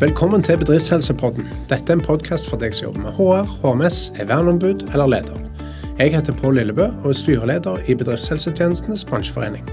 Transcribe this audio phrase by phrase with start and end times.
[0.00, 1.48] Velkommen til Bedriftshelsepodden.
[1.66, 5.38] Dette er en podkast for deg som jobber med HR, HMS, er verneombud eller leder.
[5.98, 9.66] Jeg heter Pål Lillebø og er styreleder i Bedriftshelsetjenestenes bransjeforening.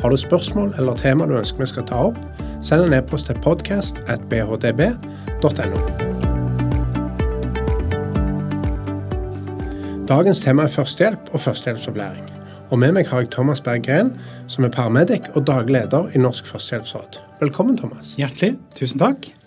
[0.00, 2.20] Har du spørsmål eller tema du ønsker vi skal ta opp,
[2.62, 5.78] send en e-post til podcast.bhdb.no.
[10.14, 12.26] Dagens tema er førstehjelp og førstehjelpsopplæring.
[12.70, 14.14] Og med meg har jeg Thomas Berggren,
[14.46, 17.18] som er paramedic og daglig leder i Norsk førstehjelpsråd.
[17.42, 18.14] Velkommen, Thomas.
[18.14, 18.54] Hjertelig.
[18.78, 19.41] Tusen takk.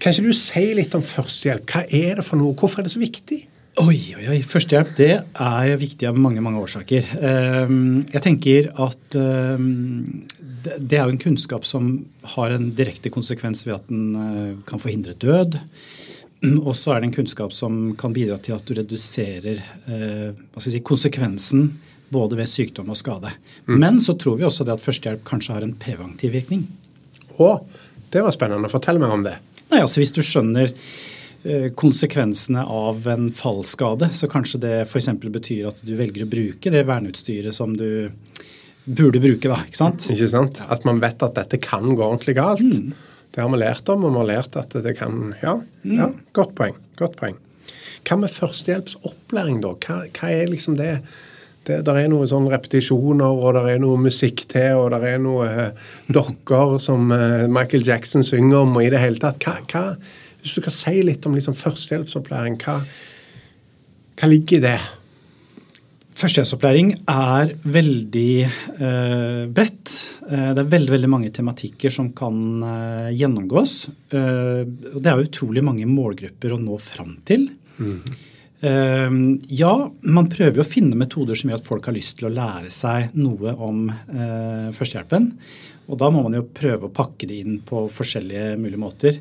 [0.00, 1.68] Kan ikke du si litt om førstehjelp?
[1.70, 2.56] Hva er det for noe?
[2.58, 3.42] Hvorfor er det så viktig?
[3.82, 4.38] Oi, oi, oi.
[4.40, 7.10] Førstehjelp det er viktig av mange mange årsaker.
[7.20, 10.24] Ehm, jeg tenker at ehm,
[10.80, 11.90] det er jo en kunnskap som
[12.36, 15.58] har en direkte konsekvens ved at den eh, kan forhindre død.
[16.66, 20.80] Og så er det en kunnskap som kan bidra til at du reduserer eh, si,
[20.80, 21.68] konsekvensen
[22.08, 23.32] både ved sykdom og skade.
[23.66, 23.76] Mm.
[23.82, 26.64] Men så tror vi også det at førstehjelp kanskje har en preventiv virkning.
[27.36, 27.58] Å,
[28.12, 28.72] det var spennende.
[28.72, 29.36] Fortell meg om det.
[29.72, 35.10] Nei, altså Hvis du skjønner eh, konsekvensene av en fallskade, så kanskje det f.eks.
[35.24, 38.08] betyr at du velger å bruke det verneutstyret som du
[38.86, 39.50] burde bruke.
[39.50, 40.08] da, Ikke sant?
[40.12, 40.62] Ikke sant?
[40.70, 42.62] At man vet at dette kan gå ordentlig galt.
[42.62, 42.94] Mm.
[43.34, 45.96] Det har vi lært om, og vi har lært at det kan Ja, mm.
[45.98, 46.78] ja godt poeng.
[46.96, 47.36] Godt poeng.
[48.06, 49.74] Hva med førstehjelpsopplæring, da?
[49.82, 51.00] Hva, hva er liksom det
[51.66, 55.22] det der er noen sånn repetisjoner, og der er noe musikk til, og der er
[55.22, 59.42] noe eh, dokker som eh, Michael Jackson synger om, og i det hele tatt.
[59.42, 59.96] Hva, hva,
[60.42, 62.78] hvis du kan si litt om liksom, førstehjelpsopplæring, hva,
[64.16, 64.78] hva ligger i det?
[66.16, 69.90] Førstehjelpsopplæring er veldig eh, bredt.
[70.30, 73.74] Eh, det er veldig veldig mange tematikker som kan eh, gjennomgås.
[74.16, 77.50] og det er utrolig mange målgrupper å nå fram til.
[77.76, 78.00] Mm.
[78.64, 79.72] Ehm, ja,
[80.08, 83.16] man prøver å finne metoder som gjør at folk har lyst til å lære seg
[83.18, 85.28] noe om eh, førstehjelpen.
[85.86, 89.20] Og da må man jo prøve å pakke det inn på forskjellige mulige måter.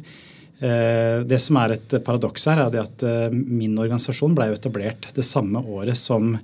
[0.60, 5.28] Eh, det som er et paradoks her, er at eh, min organisasjon ble etablert det
[5.28, 6.38] samme året som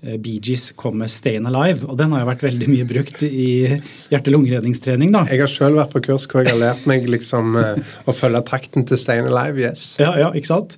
[0.00, 1.88] Bee Gees kom med 'Stayin' Alive'.
[1.88, 3.80] og Den har jo vært veldig mye brukt i
[4.12, 5.12] hjerte-lungeredningstrening.
[5.12, 5.24] da.
[5.26, 8.86] Jeg har sjøl vært på kurs hvor jeg har lært meg liksom å følge takten
[8.86, 9.58] til 'Stayin' Alive'.
[9.58, 9.96] yes.
[9.98, 10.76] Ja, ja, ikke sant?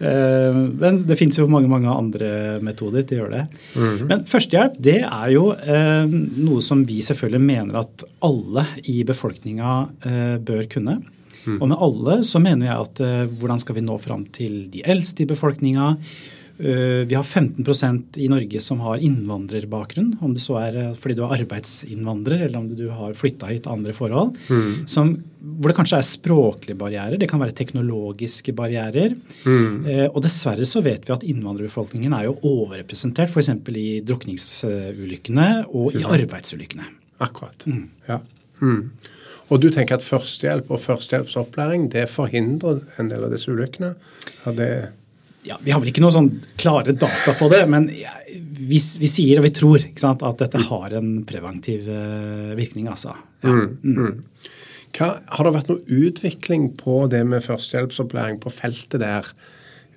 [0.00, 3.60] Eh, men det fins jo mange mange andre metoder til å gjøre det.
[3.74, 4.06] Mm -hmm.
[4.08, 9.88] Men førstehjelp det er jo eh, noe som vi selvfølgelig mener at alle i befolkninga
[10.04, 11.02] eh, bør kunne.
[11.46, 11.62] Mm.
[11.62, 13.00] Og med alle så mener jeg at
[13.40, 15.96] hvordan skal vi nå fram til de eldste i befolkninga?
[16.60, 20.16] Eh, vi har 15% i Norge som har innvandrerbakgrunn.
[20.20, 23.68] Om det så er eh, fordi du er arbeidsinnvandrer eller om du har flytta hit
[23.68, 24.36] av andre forhold.
[24.50, 24.86] Mm.
[24.90, 27.16] Som, hvor det kanskje er språklige barrierer.
[27.20, 29.16] Det kan være teknologiske barrierer.
[29.46, 29.86] Mm.
[29.86, 33.54] Eh, og dessverre så vet vi at innvandrerbefolkningen er jo overrepresentert f.eks.
[33.80, 36.92] i drukningsulykkene og i arbeidsulykkene.
[37.24, 37.64] Akkurat.
[37.68, 37.88] Mm.
[38.08, 38.20] Ja.
[38.60, 38.90] Mm.
[39.50, 43.94] Og du tenker at førstehjelp og førstehjelpsopplæring det forhindrer en del av disse ulykkene?
[44.44, 44.72] Ja, det
[45.42, 46.30] ja, Vi har vel ikke noe sånn
[46.60, 50.96] klare data på det, men vi, vi sier og vi tror sant, at dette har
[50.98, 52.90] en preventiv uh, virkning.
[52.92, 53.14] altså.
[53.44, 53.54] Ja.
[53.54, 53.96] Mm, mm.
[53.96, 54.50] Mm.
[54.96, 59.32] Hva, har det vært noe utvikling på det med førstehjelpsopplæring på feltet der?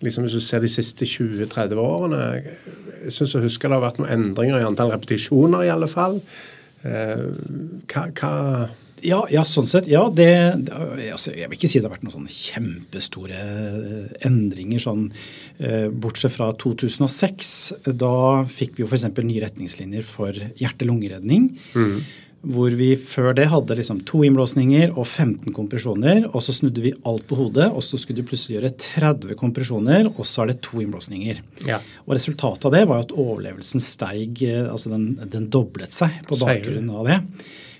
[0.03, 2.23] Liksom Hvis du ser de siste 20-30 årene.
[3.05, 6.19] Jeg syns jeg husker det har vært noen endringer i antall repetisjoner, i alle fall.
[6.83, 7.31] Uh,
[7.91, 8.33] hva, hva
[9.03, 9.87] ja, ja, sånn sett.
[9.91, 10.29] Ja, det,
[11.11, 14.81] altså, jeg vil ikke si det har vært noen kjempestore eh, endringer.
[14.83, 15.05] sånn,
[15.59, 17.53] eh, Bortsett fra 2006.
[17.99, 18.15] Da
[18.49, 19.07] fikk vi jo f.eks.
[19.19, 21.49] nye retningslinjer for hjerte-lungeredning.
[21.75, 21.97] Mm.
[22.53, 26.25] Hvor vi før det hadde liksom to innblåsninger og 15 kompresjoner.
[26.31, 30.09] og Så snudde vi alt på hodet, og så skulle du plutselig gjøre 30 kompresjoner,
[30.11, 31.43] og så er det to innblåsninger.
[31.67, 31.81] Ja.
[32.07, 36.39] Og Resultatet av det var at overlevelsen steig, eh, altså den, den doblet seg på
[36.43, 37.19] bakgrunn av det.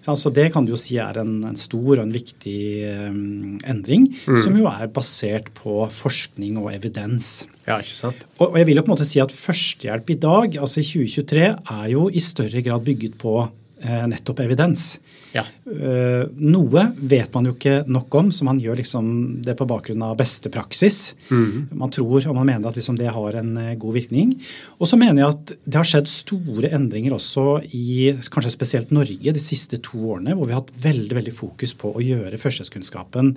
[0.04, 2.60] Så Det kan du jo si er en, en stor og en viktig
[3.08, 4.40] um, endring, mm.
[4.44, 7.46] som jo er basert på forskning og evidens.
[7.64, 8.26] Ja, ikke sant?
[8.38, 10.88] Og, og jeg vil jo på en måte si at Førstehjelp i dag, altså i
[10.90, 11.46] 2023,
[11.78, 13.38] er jo i større grad bygget på
[13.84, 14.98] nettopp evidens.
[15.34, 15.42] Ja.
[15.66, 19.08] Uh, noe vet man jo ikke nok om, så man gjør liksom
[19.46, 21.16] det på bakgrunn av beste praksis.
[21.34, 21.74] Mm.
[21.82, 24.36] Man tror og man mener at liksom det har en uh, god virkning.
[24.78, 29.36] Og så mener jeg at det har skjedd store endringer også i kanskje spesielt Norge
[29.36, 33.36] de siste to årene, hvor vi har hatt veldig, veldig fokus på å gjøre førstehjelpskunnskapen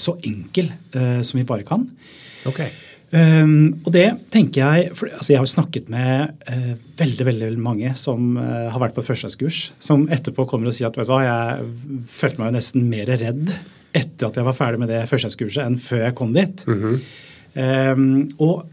[0.00, 1.82] så enkel som vi bare kan.
[2.48, 2.70] Okay.
[3.08, 7.94] Um, og det tenker Jeg for, altså Jeg har snakket med uh, veldig veldig mange
[7.96, 11.22] som uh, har vært på førstehjelpskurs, som etterpå kommer og sier at vet du hva,
[11.24, 13.54] jeg følte meg jo nesten mer redd
[13.96, 16.66] etter at jeg var ferdig med det førstehjelpskurset enn før jeg kom dit.
[16.68, 16.98] Mm -hmm.
[17.96, 18.68] um, og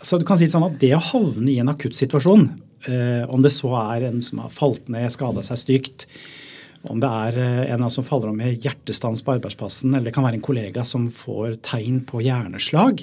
[0.00, 2.48] så du kan si sånn at Det å havne i en akutt situasjon,
[2.88, 6.06] uh, om det så er en som har falt ned, skada seg stygt,
[6.92, 10.26] om det er eh, en som faller om med hjertestans på arbeidsplassen, eller det kan
[10.26, 13.00] være en kollega som får tegn på hjerneslag,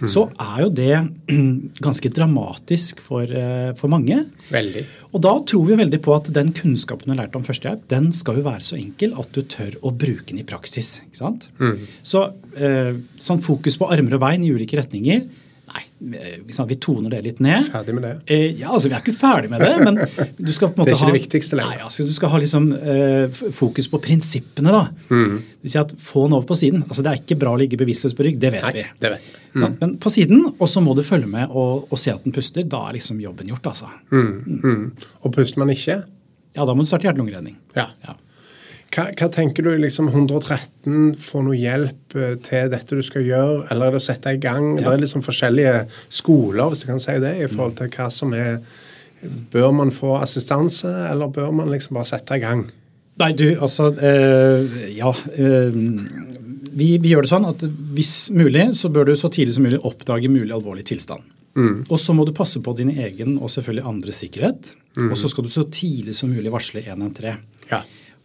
[0.00, 0.08] mm.
[0.10, 0.92] så er jo det
[1.86, 4.20] ganske dramatisk for, eh, for, mange.
[4.54, 4.84] Veldig.
[5.12, 8.10] Og da tror vi veldig på at den kunnskapen du har lært om førstehjelp, den
[8.16, 10.96] skal jo være så enkel at du tør å bruke den i praksis.
[11.06, 11.48] ikke sant?
[11.58, 11.80] Mm.
[12.06, 15.26] Så eh, sånn fokus på armer og bein i ulike retninger
[15.98, 17.68] vi toner det litt ned.
[17.72, 18.12] Ferdig med det?
[18.34, 19.98] Eh, ja, altså Vi er ikke ferdig med det, men
[20.36, 20.90] du skal på en måte ha...
[20.90, 21.78] Det er ikke ha, det viktigste lenger.
[21.78, 24.74] Nei, altså, Du skal ha liksom eh, fokus på prinsippene.
[24.74, 24.82] da.
[25.10, 25.38] Mm.
[25.38, 26.82] Det vil si at Få den over på siden.
[26.88, 28.84] Altså Det er ikke bra å ligge bevisstløs på rygg, det vet Nei, vi.
[29.00, 29.30] Det vet.
[29.54, 29.62] Mm.
[29.62, 32.34] Sånn, men på siden, og så må du følge med og, og, se at den
[32.34, 32.66] puster.
[32.68, 33.70] Da er liksom jobben gjort.
[33.72, 33.90] altså.
[34.12, 34.60] Mm.
[34.66, 34.84] mm.
[35.22, 36.02] Og puster man ikke?
[36.54, 37.56] Ja, da må du starte hjerte-lungeredning.
[37.78, 37.88] Ja.
[38.04, 38.18] ja.
[38.94, 43.64] Hva, hva, tenker du liksom 113 får noe hjelp eh, til dette du skal gjøre,
[43.72, 44.76] eller er det å sette i gang?
[44.76, 44.86] Ja.
[44.86, 45.74] Det er liksom forskjellige
[46.06, 48.58] skoler, hvis du kan si det, i forhold til hva som er
[49.24, 52.66] Bør man få assistanse, eller bør man liksom bare sette i gang?
[53.22, 55.14] Nei, du, altså øh, Ja.
[55.38, 55.78] Øh,
[56.74, 57.62] vi, vi, gjør det sånn at
[57.94, 61.22] hvis mulig, så bør du så tidlig som mulig oppdage mulig alvorlig tilstand.
[61.54, 61.84] Mm.
[61.86, 64.72] Og så må du passe på din egen og selvfølgelig andres sikkerhet.
[64.98, 65.12] Mm.
[65.12, 67.38] Og så skal du så tidlig som mulig varsle 113.
[67.70, 67.80] Ja.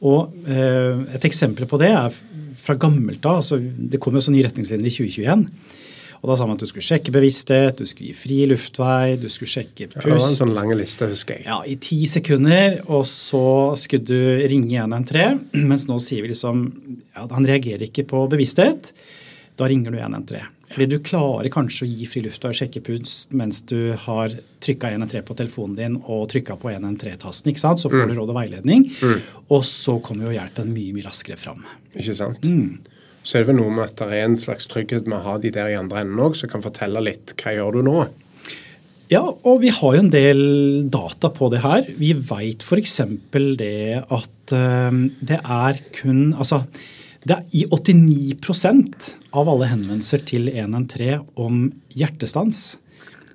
[0.06, 2.13] Og eh, Et eksempel på det er
[2.60, 3.42] fra gammelt av.
[3.42, 5.46] Altså, det kom jo så nye retningslinjer i 2021.
[6.19, 9.30] Og Da sa man at du skulle sjekke bevissthet, du skulle gi fri luftvei, du
[9.31, 10.01] skulle sjekke pust.
[10.01, 11.46] Ja, det var en sånn lange liste, husker jeg.
[11.48, 12.81] Ja, I ti sekunder.
[12.92, 13.46] Og så
[13.80, 15.46] skulle du ringe 113.
[15.72, 16.66] Mens nå sier vi liksom
[17.19, 18.92] at han reagerer ikke på bevissthet.
[19.60, 20.59] Da ringer du 113.
[20.69, 25.25] Fordi du klarer kanskje å gi friluft og sjekke pust mens du har trykka 113
[25.25, 27.50] på telefonen din og trykka på 113-tasten.
[27.50, 27.81] ikke sant?
[27.81, 28.12] Så får mm.
[28.12, 28.86] du råd og veiledning.
[29.01, 29.24] Mm.
[29.56, 31.66] Og så kommer jo hjelpen mye mye raskere fram.
[31.95, 32.45] Ikke sant?
[32.45, 32.77] Mm.
[33.24, 35.38] Så er det vel noe med at det er en slags trygghet med å ha
[35.42, 37.98] de der i andre enden òg, som kan fortelle litt hva gjør du nå?
[39.10, 40.39] Ja, og vi har jo en del
[40.94, 41.88] data på det her.
[41.98, 43.00] Vi veit f.eks.
[43.57, 46.62] det at uh, det er kun Altså
[47.27, 52.80] er I 89% av alle henvendelser til 113 om hjertestans,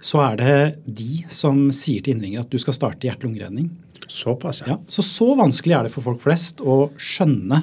[0.05, 3.71] så er det de som sier til innringer at du skal starte hjerte-lungeredning.
[4.09, 4.77] Såpass, ja.
[4.89, 7.63] Så så vanskelig er det for folk flest å skjønne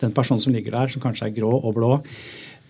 [0.00, 1.92] den personen som ligger der, som kanskje er grå og blå,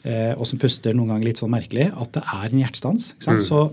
[0.02, 3.12] eh, og som puster noen ganger litt sånn merkelig, at det er en hjertestans.
[3.26, 3.42] Mm.
[3.42, 3.64] Så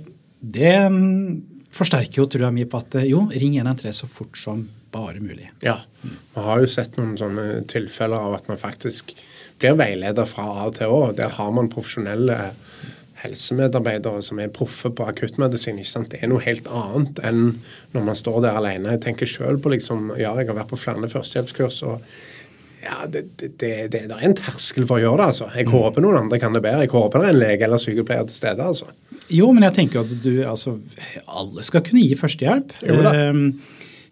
[0.42, 4.66] det mm, forsterker jo tror jeg mye på at jo, ring 113 så fort som
[4.98, 5.50] bare mulig.
[5.62, 5.78] Ja.
[6.02, 9.14] Vi har jo sett noen sånne tilfeller av at man faktisk
[9.62, 11.02] blir veileder fra A til Å.
[11.18, 12.38] Der har man profesjonelle
[13.18, 15.80] helsemedarbeidere som er proffe på akuttmedisin.
[15.82, 16.12] ikke sant?
[16.14, 17.44] Det er noe helt annet enn
[17.96, 18.94] når man står der alene.
[18.96, 21.82] Jeg tenker sjøl på liksom, ja, jeg har vært på flere førstehjelpskurs.
[21.90, 22.04] og
[22.84, 25.30] ja, det, det, det, det, er en terskel for å gjøre det.
[25.34, 25.50] altså.
[25.58, 25.74] Jeg mm.
[25.74, 26.86] håper noen andre kan det bedre.
[26.86, 28.70] Jeg håper det er en lege eller sykepleier til stede.
[28.70, 28.92] altså.
[29.34, 30.78] Jo, men jeg tenker at du, altså,
[31.26, 32.78] alle skal kunne gi førstehjelp.
[32.86, 33.16] Jo da.
[33.34, 33.50] Um,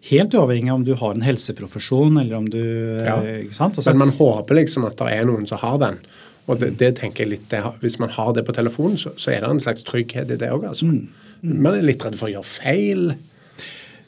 [0.06, 2.62] Helt uavhengig av om du har en helseprofesjon eller om du
[3.02, 3.16] ja.
[3.50, 3.78] sant?
[3.78, 6.00] Altså, Men man håper liksom at det er noen som har den.
[6.46, 9.32] Og det, det tenker jeg litt, det, Hvis man har det på telefonen, så, så,
[9.34, 10.68] er det en slags trygghet i det òg.
[10.70, 10.86] Altså.
[10.86, 11.08] Mm.
[11.42, 11.56] Mm.
[11.64, 13.08] Man er litt redd for å gjøre feil.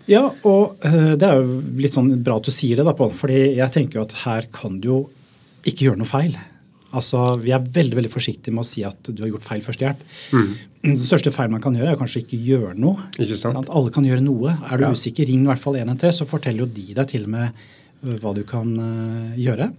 [0.08, 3.10] Ja, og uh, det er jo litt sånn bra at du sier det, da, Pål.
[3.16, 5.00] fordi jeg tenker jo at her kan du jo
[5.68, 6.38] ikke gjøre noe feil.
[6.96, 10.06] Altså, Vi er veldig veldig forsiktige med å si at du har gjort feil førstehjelp.
[10.32, 10.54] Mm.
[10.84, 13.08] Den største feil man kan gjøre, er kanskje ikke gjøre noe.
[13.19, 13.56] Ikke sant?
[13.56, 13.70] sant?
[13.75, 14.54] Alle kan gjøre noe.
[14.69, 14.92] Er du ja.
[14.94, 17.64] usikker, ring i hvert fall 113, så forteller jo de deg til og med
[18.04, 19.72] øh, hva du kan uh, gjøre.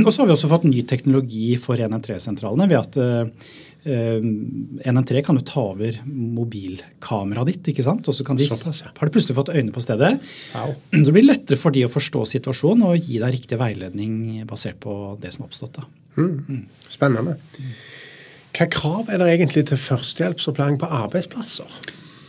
[0.00, 3.46] Og så har vi også fått ny teknologi for 113-sentralene ved at uh,
[3.86, 4.26] øh,
[4.82, 7.70] 113 kan jo ta over mobilkameraet ditt.
[7.70, 8.10] ikke sant?
[8.10, 10.16] Og så kan de, har de plutselig fått øyne på stedet.
[10.56, 10.74] Wow.
[10.90, 14.82] Så blir det lettere for de å forstå situasjonen og gi deg riktig veiledning basert
[14.82, 15.78] på det som har oppstått.
[15.78, 15.90] da.
[16.18, 16.64] Mm.
[16.90, 17.38] Spennende.
[18.54, 21.70] Hva krav er det egentlig til førstehjelpsopplæring på arbeidsplasser?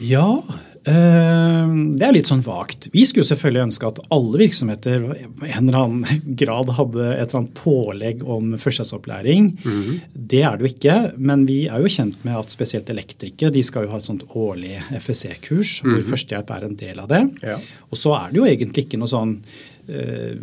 [0.04, 0.42] Ja,
[0.90, 2.88] eh, det er litt sånn vagt.
[2.92, 7.44] Vi skulle selvfølgelig ønske at alle virksomheter i en eller annen grad hadde et eller
[7.44, 9.52] annet pålegg om førstehjelpsopplæring.
[9.62, 10.02] Mm.
[10.34, 10.98] Det er det jo ikke,
[11.30, 14.26] men vi er jo kjent med at spesielt elektrikere de skal jo ha et sånt
[14.34, 15.92] årlig FSC-kurs mm.
[15.92, 16.10] hvor mhm.
[16.10, 17.24] førstehjelp er en del av det.
[17.46, 17.62] Ja.
[17.92, 19.38] Og så er det jo egentlig ikke noe sånn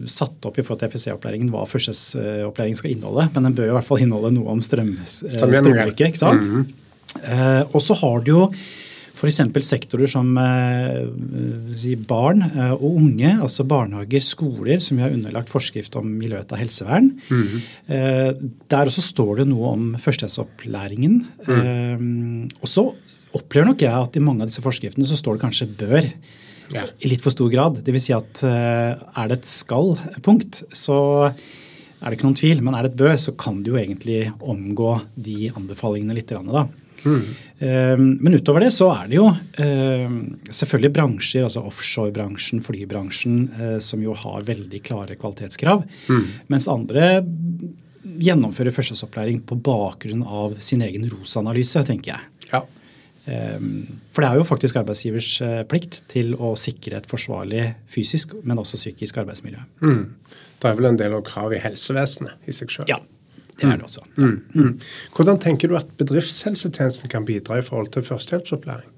[0.06, 3.28] satt opp i forhold til FSC-opplæringen hva førsteopplæringen skal inneholde.
[3.34, 6.46] Men den bør jo i hvert fall inneholde noe om strøm, eh, ikke sant?
[6.46, 7.66] Mm -hmm.
[7.74, 8.52] og så har du jo
[9.14, 9.40] f.eks.
[9.62, 12.42] sektorer som eh, barn
[12.80, 17.20] og unge, altså barnehager, skoler, som vi har underlagt forskrift om miljøet av helsevern.
[17.30, 18.50] Mm -hmm.
[18.68, 21.26] Der også står det noe om førstehjelpsopplæringen.
[21.46, 22.48] Mm.
[22.62, 22.94] Og så
[23.32, 26.12] opplever nok jeg at i mange av disse forskriftene så står det kanskje 'bør'
[26.72, 27.80] i litt for stor grad.
[27.84, 28.06] Dvs.
[28.06, 32.62] Si at eh, er det et skal-punkt, så er det ikke noen tvil.
[32.64, 36.32] Men er det et bør, så kan du jo egentlig omgå de anbefalingene litt.
[36.32, 36.64] Da.
[37.02, 37.22] Mm.
[38.22, 39.28] Men utover det så er det jo
[40.50, 43.36] selvfølgelig bransjer, altså offshorebransjen, flybransjen,
[43.82, 45.84] som jo har veldig klare kvalitetskrav.
[46.10, 46.26] Mm.
[46.50, 47.12] Mens andre
[48.02, 52.50] gjennomfører førstehåndsopplæring på bakgrunn av sin egen ROS-analyse, tenker jeg.
[52.52, 52.62] Ja.
[53.22, 55.30] For det er jo faktisk arbeidsgivers
[55.70, 59.62] plikt til å sikre et forsvarlig fysisk, men også psykisk arbeidsmiljø.
[59.84, 60.00] Mm.
[60.62, 62.90] Det er vel en del av krav i helsevesenet i seg sjøl?
[62.90, 62.98] Ja,
[63.60, 64.02] det er det også.
[64.16, 64.34] Mm.
[64.56, 64.72] Mm.
[65.14, 68.90] Hvordan tenker du at bedriftshelsetjenesten kan bidra i forhold til førstehjelpsopplæring?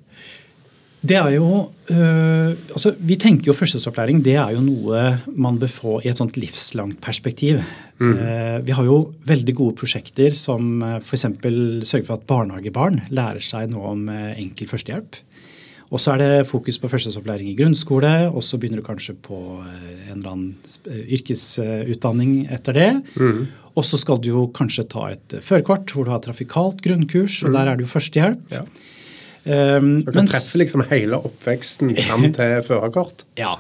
[1.04, 1.49] Det er jo,
[1.92, 5.02] øh, altså Vi tenker jo førstehjelpsopplæring det er jo noe
[5.37, 7.61] man bør få i et sånt livslangt perspektiv.
[8.00, 8.14] Mm.
[8.16, 8.96] Uh, vi har jo
[9.28, 11.26] veldig gode prosjekter som uh, f.eks.
[11.84, 15.20] sørger for at barnehagebarn lærer seg noe om enkel førstehjelp.
[15.92, 19.37] Og så er det fokus på førstehjelpsopplæring i grunnskole, og så begynner du kanskje på
[19.61, 20.56] en eller annen
[21.04, 22.88] yrkesutdanning etter det.
[23.20, 23.44] Mm.
[23.76, 27.52] Og så skal du jo kanskje ta et førerkort hvor du har trafikalt grunnkurs, og
[27.52, 27.56] mm.
[27.58, 28.42] der er det jo førstehjelp.
[28.56, 28.64] Ja.
[29.44, 33.26] Um, Dere men, treffer liksom hele oppveksten fram til førerkort?
[33.40, 33.54] Ja.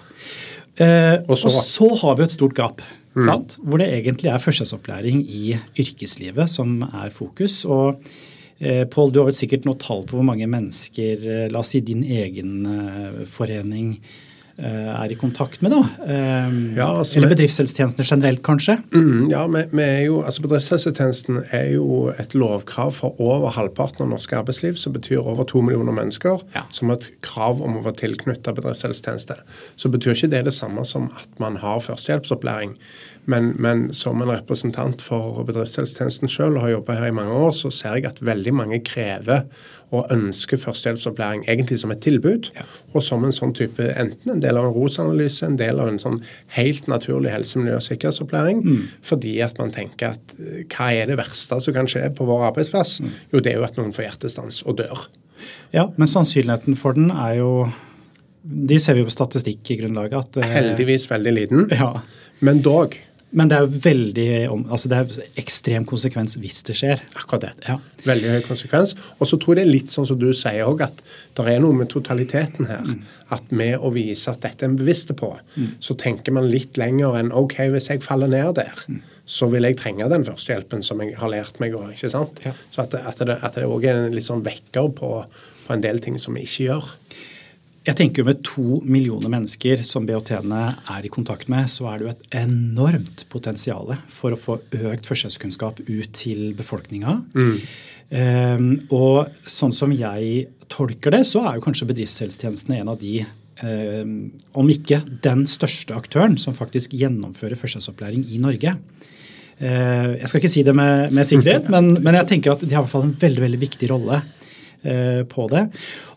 [0.80, 2.84] Uh, og, så, og, så, har vi et stort gap.
[3.14, 3.44] Mm.
[3.62, 7.62] Hvor det egentlig er førstehjelpsopplæring i yrkeslivet som er fokus.
[7.64, 11.62] og uh, Pål, du har vel sikkert noe tall på hvor mange mennesker, uh, la
[11.62, 12.64] oss si din egen
[13.30, 15.72] forening, Eh, er i kontakt med.
[15.74, 15.80] da.
[16.06, 18.76] Eh, ja, altså, Eller bedriftshelsetjenestene generelt, kanskje?
[18.94, 24.06] Mm, ja, vi, vi er jo, altså Bedriftshelsetjenesten er jo et lovkrav for over halvparten
[24.06, 26.62] av norsk arbeidsliv, som betyr over to millioner mennesker, ja.
[26.70, 29.40] som har et krav om å være tilknyttet bedriftshelsetjeneste.
[29.76, 32.78] Så betyr ikke det det samme som at man har førstehjelpsopplæring.
[33.24, 37.54] Men, men, som en representant for bedriftshelsetjenesten sjøl og har jobba her i mange år,
[37.56, 39.46] så ser jeg at veldig mange krever
[39.94, 42.50] og ønsker førstehjelpsopplæring egentlig som et tilbud.
[42.56, 42.66] Ja.
[42.92, 46.00] Og som en sånn type enten en del av en ROS-analyse, en del av en
[46.02, 46.20] sånn
[46.56, 48.62] helt naturlig helse-, miljø- og sikkerhetsopplæring.
[48.64, 48.82] Mm.
[49.04, 52.48] Fordi at man tenker at eh, hva er det verste som kan skje på vår
[52.50, 52.98] arbeidsplass?
[53.04, 53.16] Mm.
[53.32, 55.06] Jo, det er jo at noen får hjertestans og dør.
[55.74, 57.50] Ja, men sannsynligheten for den er jo
[58.44, 61.66] De ser vi jo på statistikk i grunnlaget at eh, Heldigvis veldig liten.
[61.72, 61.94] Ja.
[62.44, 62.96] Men dog.
[63.34, 64.26] Men det er jo veldig,
[64.70, 67.00] altså det er ekstrem konsekvens hvis det skjer.
[67.18, 67.52] Akkurat det.
[67.66, 67.76] Ja.
[68.06, 68.94] Veldig høy konsekvens.
[69.18, 71.02] Og så tror jeg det er litt sånn som du sier òg, at
[71.34, 72.84] det er noe med totaliteten her.
[72.86, 73.00] Mm.
[73.34, 75.72] At med å vise at dette er en bevisste på, mm.
[75.82, 79.00] så tenker man litt lenger enn OK, hvis jeg faller ned der, mm.
[79.26, 81.90] så vil jeg trenge den førstehjelpen som jeg har lært meg òg.
[81.98, 82.54] Ja.
[82.70, 83.24] Så at, at
[83.58, 85.16] det òg er en litt sånn vekker på,
[85.64, 86.94] på en del ting som vi ikke gjør.
[87.84, 90.62] Jeg tenker jo Med to millioner mennesker som BHT-ene
[90.94, 95.08] er i kontakt med, så er det jo et enormt potensial for å få økt
[95.10, 97.18] førstehjelpskunnskap ut til befolkninga.
[97.36, 97.58] Mm.
[98.14, 103.18] Um, og sånn som jeg tolker det, så er jo kanskje bedriftshelsetjenestene en av de
[103.60, 104.14] um,
[104.60, 108.76] om ikke den største aktøren som faktisk gjennomfører førstehjelpsopplæring i Norge.
[109.60, 112.72] Uh, jeg skal ikke si det med, med sikkerhet, men, men, jeg tenker at de
[112.72, 114.22] har i hvert fall en veldig, veldig viktig rolle
[115.30, 115.62] på det.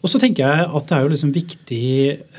[0.02, 1.88] Og så tenker jeg at det er jo liksom viktig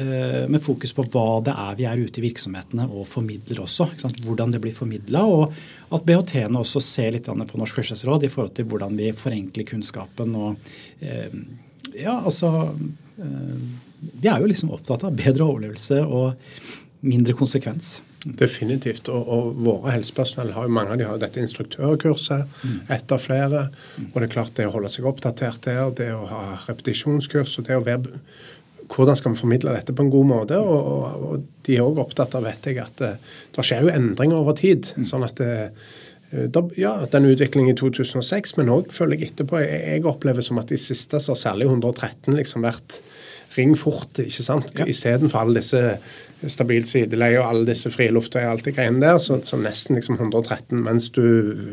[0.03, 3.89] eh, med fokus på hva det er vi er ute i virksomhetene og formidler også.
[4.25, 5.25] Hvordan det blir formidla.
[5.25, 5.55] Og
[5.95, 10.37] at BHT-ene også ser litt på Norsk Førstehjelpsråd i forhold til hvordan vi forenkler kunnskapen.
[10.37, 10.71] og
[11.01, 11.41] eh,
[11.99, 12.73] ja, altså
[13.19, 16.37] Vi er jo liksom opptatt av bedre overlevelse og
[17.01, 17.99] mindre konsekvens.
[18.39, 19.09] Definitivt.
[19.13, 22.79] Og, og våre helsepersonell har jo mange av de har dette instruktørkurset, mm.
[22.99, 23.69] ett av flere.
[23.97, 24.11] Mm.
[24.13, 27.69] Og det er klart det å holde seg oppdatert der, det å ha repetisjonskurs og
[27.71, 28.21] det å være
[28.89, 30.59] hvordan skal vi formidle dette på en god måte?
[30.59, 33.85] Og, og, og de er òg opptatt av vet jeg, at det, eh, det skjer
[33.85, 34.89] jo endringer over tid.
[34.97, 35.09] Mm.
[35.09, 35.57] sånn at det,
[36.33, 39.61] eh, da, ja, Den utviklingen i 2006, men òg føler jeg etterpå.
[39.65, 43.01] Jeg, jeg, opplever som at de siste, så særlig 113, liksom vært
[43.59, 44.73] ring fort, ikke sant?
[44.79, 44.87] Ja.
[44.89, 45.99] istedenfor alle disse
[46.47, 50.19] stabilt sideleie og alle disse frilufta og alt det greiene der, så, så, nesten liksom
[50.21, 51.25] 113 mens du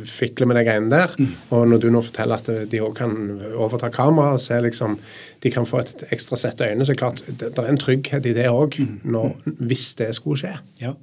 [0.09, 1.13] fikler med de greiene der.
[1.19, 1.35] Mm.
[1.53, 3.13] Og når du nå forteller at de òg kan
[3.53, 4.97] overta kamera, og se liksom
[5.43, 8.25] de kan få et ekstra sett øyne, så er klart det, det er en trygghet
[8.25, 9.61] i det òg, mm.
[9.69, 10.55] hvis det skulle skje.
[10.81, 10.95] Ja.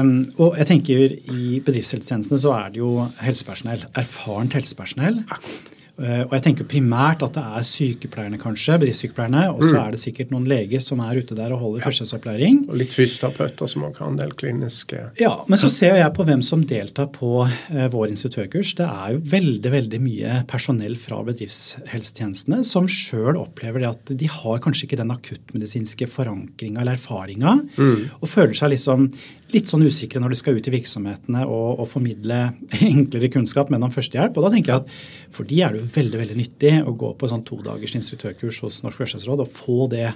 [0.00, 5.22] Um, og jeg tenker i bedriftshelsetjenestene så er det jo helsepersonell, erfarent helsepersonell.
[5.30, 9.46] Akkurat og jeg tenker primært at det er sykepleierne, kanskje, bedriftssykepleierne.
[9.54, 9.78] Og så mm.
[9.80, 11.86] er det sikkert noen leger som er ute der og holder ja.
[11.88, 12.58] førstehjelpsopplæring.
[12.68, 16.26] Og litt fysioterapeuter som også har en del kliniske Ja, men så ser jeg på
[16.28, 18.74] hvem som deltar på uh, vår instruktørkurs.
[18.76, 24.30] Det er jo veldig veldig mye personell fra bedriftshelsetjenestene som sjøl opplever det at de
[24.30, 28.20] har kanskje ikke den akuttmedisinske forankringa eller erfaringa, mm.
[28.20, 29.08] og føler seg liksom
[29.54, 32.40] litt sånn usikre når de skal ut i virksomhetene og, og formidle
[32.90, 34.36] enklere kunnskap, men om førstehjelp.
[34.36, 37.12] Og da tenker jeg at for de er det jo veldig veldig nyttig å gå
[37.18, 40.10] på sånn todagers instruktørkurs hos Norsk Førstehjelpsråd og få det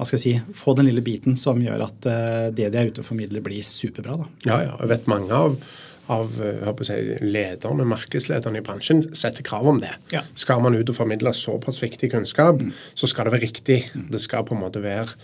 [0.00, 2.88] hva skal jeg si, få den lille biten som gjør at uh, det de er
[2.88, 4.16] ute og formidler, blir superbra.
[4.16, 4.28] Da.
[4.46, 4.76] Ja, ja.
[4.80, 5.58] Jeg vet mange av,
[6.08, 6.38] av
[6.88, 9.92] si, lederne, markedslederne i bransjen setter krav om det.
[10.14, 10.22] Ja.
[10.32, 12.72] Skal man ut og formidle såpass viktig kunnskap, mm.
[12.96, 13.78] så skal det være riktig.
[13.92, 14.08] Mm.
[14.16, 15.18] Det skal på en måte være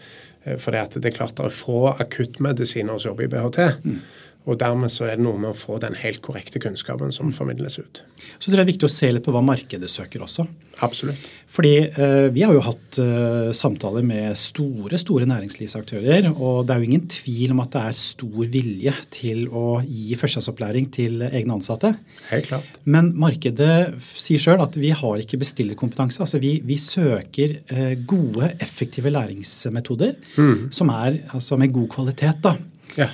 [0.58, 3.58] For det er klart det er få akuttmedisiner som jobber i BHT.
[3.82, 4.00] Mm.
[4.46, 7.80] Og dermed så er det noe med å få den helt korrekte kunnskapen som formidles
[7.80, 8.02] ut.
[8.38, 10.46] Så det er viktig å se litt på hva markedet søker også.
[10.84, 11.22] Absolutt.
[11.50, 16.28] Fordi eh, vi har jo hatt eh, samtaler med store store næringslivsaktører.
[16.34, 20.18] Og det er jo ingen tvil om at det er stor vilje til å gi
[20.20, 21.94] førstehjelpsopplæring til egne ansatte.
[22.30, 22.78] Helt klart.
[22.84, 26.22] Men markedet sier sjøl at vi har ikke bestillerkompetanse.
[26.22, 30.56] Altså vi, vi søker eh, gode, effektive læringsmetoder mm.
[30.76, 32.44] som er altså med god kvalitet.
[32.44, 32.56] da.
[32.96, 33.08] Ja.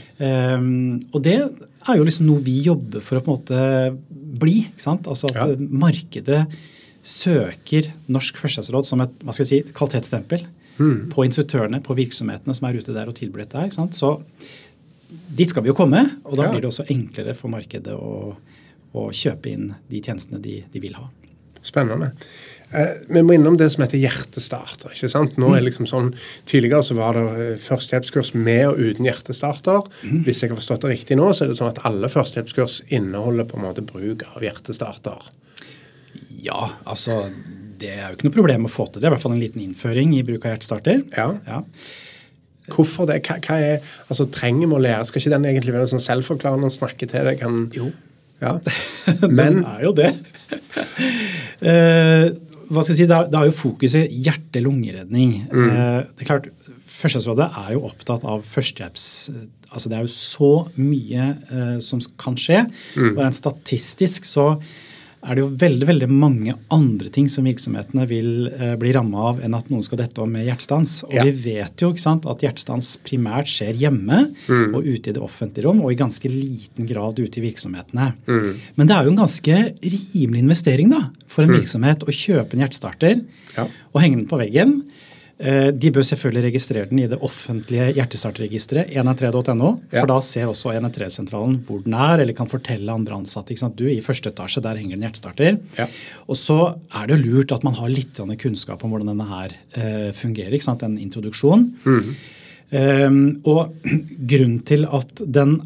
[0.57, 3.63] Um, og det er jo liksom noe vi jobber for å på en måte
[4.43, 4.69] bli.
[4.71, 5.09] ikke sant?
[5.11, 5.69] Altså at ja.
[5.71, 6.45] markedet
[7.03, 10.45] søker Norsk førstehjelpsråd som et hva skal jeg si, kvalitetsstempel
[10.79, 10.99] mm.
[11.13, 13.67] på instruktørene, på virksomhetene som er ute der og tilbyr dette.
[13.67, 13.99] ikke sant?
[13.99, 14.15] Så
[15.11, 16.53] dit skal vi jo komme, og da ja.
[16.53, 18.33] blir det også enklere for markedet å,
[18.95, 21.09] å kjøpe inn de tjenestene de, de vil ha.
[21.63, 22.13] Spennende.
[22.73, 24.95] Eh, vi må innom det som heter hjertestarter.
[24.95, 25.37] ikke sant?
[25.41, 25.67] Nå er mm.
[25.69, 26.13] liksom sånn,
[26.49, 29.89] Tidligere så var det eh, førstehjelpskurs med og uten hjertestarter.
[30.03, 30.23] Mm.
[30.27, 33.49] Hvis jeg har forstått det riktig nå, så er det sånn at alle førstehjelpskurs inneholder
[33.49, 35.29] på en måte bruk av hjertestarter.
[36.43, 37.25] Ja, altså
[37.83, 39.11] det er jo ikke noe problem å få til det.
[39.11, 41.05] I hvert fall en liten innføring i bruk av hjertestarter.
[41.19, 41.29] Ja.
[41.49, 41.61] ja.
[42.73, 43.21] Hvorfor det?
[43.27, 45.05] Hva, hva, er, altså Trenger vi å lære?
[45.09, 47.43] Skal ikke den egentlig være sånn selvforklarende og snakke til deg?
[47.43, 47.91] Kan, jo.
[48.43, 48.57] Ja.
[49.29, 50.15] Men, den er jo det.
[52.73, 55.35] hva skal jeg si, Det er jo fokuset hjerte-lungeredning.
[55.51, 55.65] Mm.
[55.69, 56.49] Eh, det er klart,
[56.93, 59.05] Førstehjelpsrådet er jo opptatt av førstehjelps...
[59.73, 62.67] Altså det er jo så mye eh, som kan skje.
[62.99, 63.15] Mm.
[63.15, 64.51] og Rent statistisk så
[65.23, 69.43] er det jo veldig veldig mange andre ting som virksomhetene vil eh, bli ramma av
[69.45, 70.97] enn at noen skal dette om med hjertestans.
[71.07, 71.27] Og ja.
[71.29, 74.75] vi vet jo sant, at hjertestans primært skjer hjemme mm.
[74.75, 78.11] og ute i det offentlige rom, og i ganske liten grad ute i virksomhetene.
[78.27, 78.51] Mm.
[78.81, 79.61] Men det er jo en ganske
[79.95, 81.59] rimelig investering da, for en mm.
[81.61, 83.23] virksomhet å kjøpe en hjertestarter
[83.57, 83.69] ja.
[83.69, 84.81] og henge den på veggen.
[85.43, 89.73] Eh, de bør selvfølgelig registrere den i det offentlige hjertestartregisteret, 113.no.
[89.91, 93.57] For da ser også 113-sentralen hvor den er, eller kan fortelle andre ansatte.
[93.75, 95.59] Du, I første etasje der henger en hjertestarter.
[95.79, 95.89] Ja.
[96.31, 96.61] Og så
[96.95, 100.61] er det lurt at man har litt kunnskap om hvordan denne her eh, fungerer.
[100.73, 101.67] En introduksjon.
[101.85, 102.15] Mm.
[102.73, 103.75] Um, og
[104.31, 105.59] grunnen til at den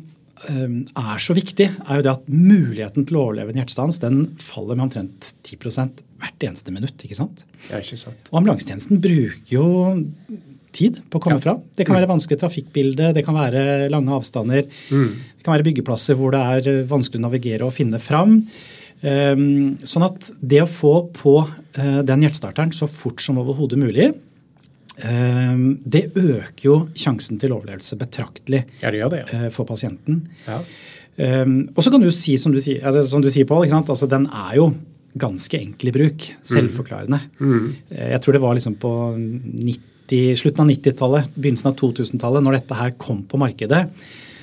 [0.51, 4.25] um, er så viktig, er jo det at muligheten til å overleve en hjertestans den
[4.43, 7.01] faller med omtrent 10 hvert eneste minutt.
[7.05, 7.45] ikke sant?
[7.71, 8.31] Ja, ikke sant.
[8.33, 9.67] Og ambulansetjenesten bruker jo
[10.77, 11.45] tid på å komme ja.
[11.45, 11.57] fra.
[11.77, 14.67] Det kan være vanskelig trafikkbilde, det kan være lange avstander.
[14.93, 15.13] Mm.
[15.39, 18.41] Det kan være byggeplasser hvor det er vanskelig å navigere og finne fram.
[19.03, 24.09] Um, sånn at det å få på uh, den hjertestarteren så fort som overhodet mulig,
[25.05, 29.47] um, det øker jo sjansen til overlevelse betraktelig ja, det det, ja.
[29.47, 30.25] uh, for pasienten.
[30.49, 30.63] Ja.
[31.17, 34.09] Um, og så kan du si, som du, sier, altså, som du sier, Pål, altså,
[34.09, 34.71] den er jo
[35.19, 36.29] ganske enkel i bruk.
[36.47, 37.21] Selvforklarende.
[37.41, 37.67] Mm.
[37.91, 42.79] Jeg tror det var liksom på 90, slutten av 90-tallet, begynnelsen av 2000-tallet, når dette
[42.79, 43.87] her kom på markedet,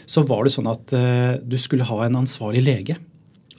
[0.09, 2.99] så var det sånn at uh, du skulle ha en ansvarlig lege.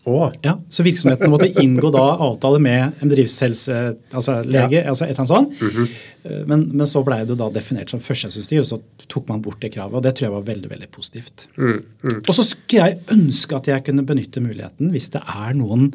[0.04, 0.28] Oh.
[0.44, 3.76] Ja, så virksomheten måtte inngå da avtale med en bedriftshelse,
[4.12, 4.90] altså lege, ja.
[4.90, 5.62] altså et eller annet sånt.
[5.62, 6.44] Mm -hmm.
[6.46, 9.72] men, men, så blei det da definert som førstehjelpsutstyr, og så tok man bort det
[9.72, 9.94] kravet.
[9.94, 11.48] og Det tror jeg var veldig veldig positivt.
[11.56, 12.22] Mm, mm.
[12.28, 15.94] Og så skulle jeg ønske at jeg kunne benytte muligheten, hvis det er noen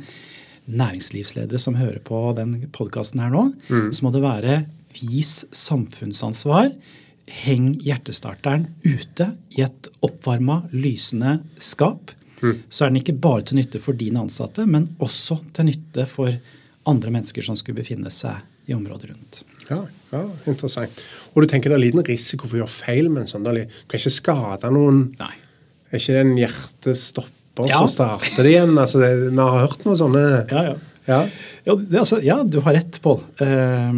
[0.69, 3.89] næringslivsledere som hører på den podkasten her nå, mm.
[3.95, 4.61] så må det være
[4.99, 6.71] vis samfunnsansvar.
[7.43, 12.15] Heng hjertestarteren ute i et oppvarma, lysende skap.
[12.41, 12.63] Mm.
[12.71, 16.33] Så er den ikke bare til nytte for dine ansatte, men også til nytte for
[16.89, 19.43] andre mennesker som skulle befinne seg i området rundt.
[19.69, 21.03] Ja, ja interessant.
[21.33, 23.45] Og du tenker det er liten risiko for å gjøre feil med en sånn?
[23.45, 25.09] Du kan ikke skade noen?
[25.19, 25.35] Nei.
[25.89, 27.81] Er ikke det en hjertestopp og ja.
[27.83, 28.73] så starter det igjen.
[28.79, 30.75] Altså, det, vi har hørt noe sånne Ja, ja.
[31.09, 31.21] ja.
[31.67, 33.21] ja, det, altså, ja du har rett, Pål.
[33.41, 33.95] Uh,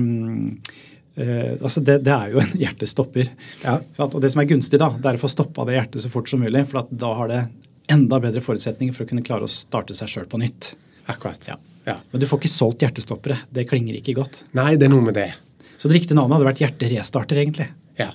[1.22, 3.34] uh, altså det, det, er jo en hjertestopper.
[3.66, 3.80] Ja.
[4.08, 6.32] Og det som er gunstig, da, det er å få stoppa det hjertet så fort
[6.32, 6.66] som mulig.
[6.72, 7.44] For da har det
[7.92, 10.74] enda bedre forutsetninger for å kunne klare å starte seg sjøl på nytt.
[11.12, 11.46] Akkurat.
[11.50, 11.60] Ja.
[11.86, 11.98] Ja.
[12.12, 13.40] Men du får ikke solgt hjertestoppere.
[13.50, 14.44] Det klinger ikke godt.
[14.58, 15.32] Nei, det er noe med det.
[15.82, 17.66] Så det riktige navnet hadde vært hjerterestarter, egentlig.
[17.98, 18.12] Ja.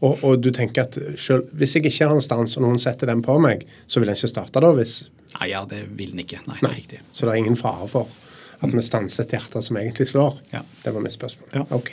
[0.00, 3.10] Og, og, du tenker at selv, hvis jeg ikke har en stans, og noen setter
[3.10, 4.72] den på meg, så vil den ikke starte da?
[4.76, 5.02] hvis...
[5.36, 6.40] Nei, ja, det vil den ikke.
[6.46, 6.60] Nei, Nei.
[6.62, 7.02] det er riktig.
[7.12, 8.08] Så det er ingen fare for
[8.60, 10.40] at vi stanser et hjerte som egentlig slår?
[10.52, 10.64] Ja.
[10.84, 11.52] Det var mitt spørsmål.
[11.54, 11.66] Ja.
[11.76, 11.92] Ok.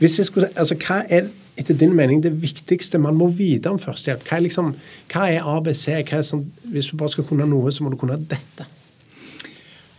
[0.00, 1.28] Hvis jeg skulle, altså, Hva er
[1.60, 4.24] etter din mening det viktigste man må vite om førstehjelp?
[4.26, 4.74] Hva er, liksom,
[5.12, 5.86] hva er ABC?
[6.08, 8.68] Hva er sånn, hvis du bare skal kunne noe, så må du kunne dette.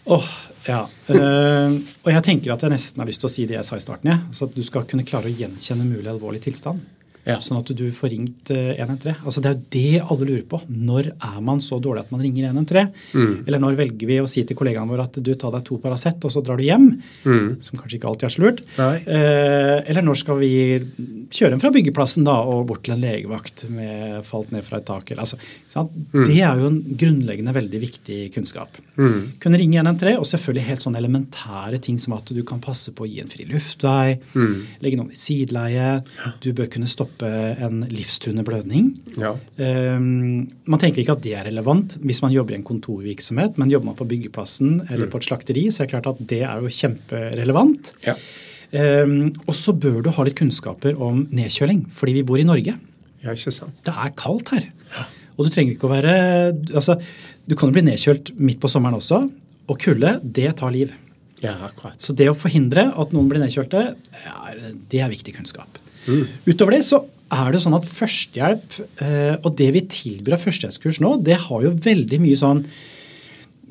[0.05, 0.31] Åh, oh,
[0.65, 0.81] ja.
[1.09, 3.77] Uh, og jeg tenker at jeg nesten har lyst til å si det jeg sa
[3.77, 4.09] i starten.
[4.09, 4.17] Ja.
[4.33, 6.81] Så at du skal kunne klare å gjenkjenne mulig alvorlig tilstand.
[7.27, 7.37] Ja.
[7.43, 9.21] Sånn at du får ringt eh, 113.
[9.25, 10.59] Altså Det er jo det alle lurer på.
[10.69, 12.89] Når er man så dårlig at man ringer 113?
[13.13, 13.33] Mm.
[13.47, 16.17] Eller når velger vi å si til kollegaene våre at du tar deg to Paracet,
[16.25, 16.87] og så drar du hjem?
[17.61, 18.63] Som kanskje ikke alltid er så lurt.
[18.77, 19.07] Mm.
[19.15, 20.51] Eh, eller når skal vi
[21.31, 24.87] kjøre en fra byggeplassen da, og bort til en legevakt med falt ned fra et
[24.89, 25.13] tak?
[25.17, 25.37] Altså,
[25.71, 25.93] sant?
[26.13, 26.25] Mm.
[26.27, 28.81] Det er jo en grunnleggende veldig viktig kunnskap.
[28.97, 33.05] Kunne ringe 113, og selvfølgelig helt sånn elementære ting som at du kan passe på
[33.05, 34.61] å gi en fri luftvei, Mm.
[34.81, 36.01] legge noen i sideleie,
[36.41, 38.91] du bør kunne stoppe en livstruende blødning.
[39.19, 39.33] Ja.
[39.57, 43.73] Um, man tenker ikke at det er relevant hvis man jobber i en kontorvirksomhet, men
[43.73, 46.63] jobber man på byggeplassen eller på et slakteri, så er det klart at det er
[46.63, 47.93] jo kjemperelevant.
[48.07, 48.15] Ja.
[48.71, 52.77] Um, og så bør du ha litt kunnskaper om nedkjøling, fordi vi bor i Norge.
[53.21, 53.75] ja, ikke sant.
[53.83, 54.69] Det er kaldt her.
[55.35, 56.15] Og du trenger ikke å være
[56.75, 56.97] altså,
[57.49, 59.23] Du kan jo bli nedkjølt midt på sommeren også.
[59.71, 60.91] Og kulde, det tar liv.
[61.41, 61.97] Ja, akkurat.
[62.01, 63.85] Så det å forhindre at noen blir nedkjølte,
[64.91, 65.80] det er viktig kunnskap.
[66.47, 70.99] Utover det så er det sånn at førstehjelp, eh, og det vi tilbyr av førstehjelpskurs
[71.03, 72.65] nå, det har jo veldig mye sånn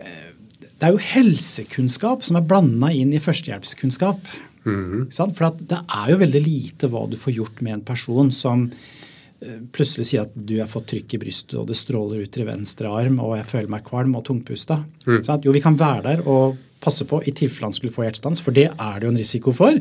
[0.00, 0.30] eh,
[0.70, 4.32] Det er jo helsekunnskap som er blanda inn i førstehjelpskunnskap.
[4.64, 5.10] Mm.
[5.12, 9.60] For det er jo veldig lite hva du får gjort med en person som eh,
[9.76, 12.88] plutselig sier at du har fått trykk i brystet, og det stråler ut til venstre
[12.88, 14.80] arm, og jeg føler meg kvalm og tungpusta.
[15.04, 15.20] Mm.
[15.44, 18.56] Jo, vi kan være der og passe på i tilfelle han skulle få hjertestans, for
[18.56, 19.76] det er det jo en risiko for.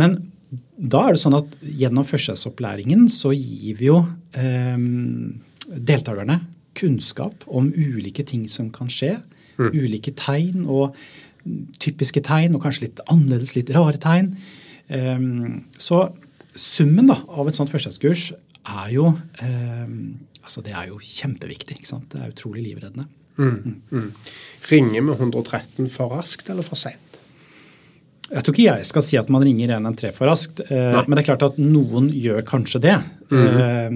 [0.00, 0.16] Men
[0.50, 3.98] da er det sånn at gjennom førstehjelpsopplæringen så gir vi jo
[4.38, 4.78] eh,
[5.68, 6.40] deltakerne
[6.78, 9.16] kunnskap om ulike ting som kan skje.
[9.58, 10.94] Ulike tegn og
[11.82, 14.32] typiske tegn, og kanskje litt annerledes, litt rare tegn.
[14.88, 15.28] Eh,
[15.80, 16.04] så
[16.54, 18.30] summen da, av et sånt førstehjelpskurs
[18.68, 19.10] er jo
[19.42, 19.92] eh,
[20.48, 21.76] altså det er jo kjempeviktig.
[21.78, 22.08] ikke sant?
[22.12, 23.08] Det er utrolig livreddende.
[24.70, 27.20] Ringer vi 113 for raskt eller for seint?
[28.28, 31.02] Jeg tror ikke jeg skal si at man ringer 113 for raskt, eh, Nei.
[31.06, 32.96] men det er klart at noen gjør kanskje det.
[33.32, 33.90] eh,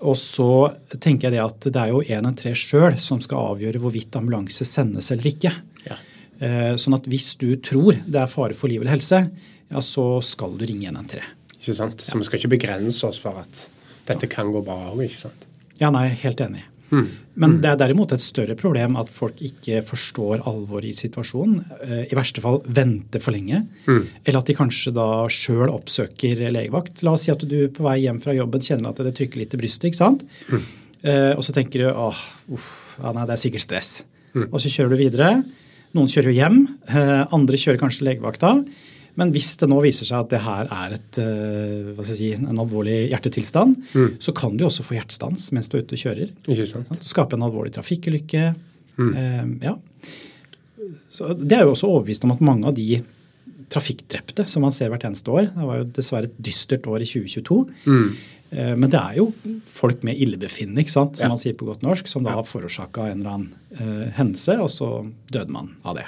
[0.00, 0.48] og så
[0.96, 5.10] tenker jeg det at det er jo 113 sjøl som skal avgjøre hvorvidt ambulanse sendes
[5.12, 5.52] eller ikke.
[5.84, 5.98] Ja.
[6.40, 9.26] Eh, sånn at hvis du tror det er fare for liv eller helse,
[9.70, 11.20] ja, så skal du ringe 113.
[11.60, 12.00] Ikke sant?
[12.00, 13.66] Så vi skal ikke begrense oss for at
[14.08, 15.44] dette kan gå bra òg, ikke sant?
[15.80, 16.64] Ja, nei, helt enig.
[17.40, 21.60] Men det er derimot et større problem at folk ikke forstår alvoret i situasjonen.
[21.86, 23.62] eh, I verste fall venter for lenge.
[24.26, 27.02] Eller at de kanskje da sjøl oppsøker legevakt.
[27.06, 29.54] La oss si at du på vei hjem fra jobben kjenner at det trykker litt
[29.54, 29.84] i brystet.
[29.92, 30.24] ikke sant?
[31.02, 32.18] Eh, og så tenker du åh,
[32.52, 34.04] uff, ja, nei, det er sikkert stress.
[34.50, 35.30] Og så kjører du videre.
[35.96, 38.52] Noen kjører jo hjem, eh, andre kjører kanskje legevakta.
[39.20, 43.10] Men hvis det nå viser seg at det her er et, eh, si, en alvorlig
[43.12, 43.76] hjertetilstand,
[44.18, 46.32] så kan du også få hjertestans mens du er ute og kjører.
[46.48, 47.04] Ikke sant?
[47.04, 48.46] Skape en alvorlig trafikkulykke.
[49.00, 49.76] Eh, ja.
[51.12, 53.02] Så det er jo også overbevist om at mange av de
[53.70, 57.08] trafikkdrepte som man ser hvert eneste år Det var jo dessverre et dystert år i
[57.08, 57.58] 2022.
[58.50, 59.28] Eh, men det er jo
[59.62, 61.28] folk med illebefinnende, som Ja.
[61.28, 64.68] man sier på godt norsk, som da har forårsaka en eller annen eh, hendelse, og
[64.72, 64.88] så
[65.30, 66.06] døde man av det.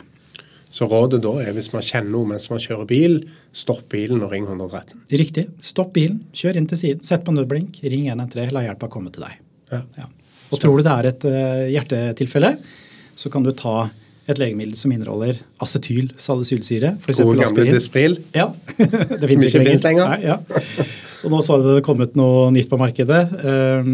[0.72, 3.18] Så rådet da er hvis man kjenner noe mens man kjører bil,
[3.52, 5.04] stopp bilen og ring 113.
[5.20, 5.46] Riktig.
[5.60, 9.26] Stopp bilen, kjør inn til siden, sett på nødblink, ring 113, la hjelpa komme til
[9.26, 9.36] deg.
[9.72, 9.82] Ja.
[10.00, 10.08] Ja.
[10.52, 12.54] Og tror du det er et eh, hjertetilfelle,
[13.16, 13.90] så kan du ta
[14.30, 17.20] et legemiddel som inneholder acetyl salicylsyre, f.eks.
[17.20, 17.76] Gode gamle aspirin.
[17.76, 18.18] Dispril.
[18.36, 20.12] Ja, det Som finnes ikke finnes lenger.
[20.12, 20.38] Nei, ja.
[21.22, 23.20] Og nå har det kommet noe nytt på markedet.
[23.44, 23.92] Um,